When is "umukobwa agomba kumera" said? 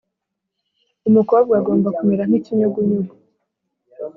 1.09-2.23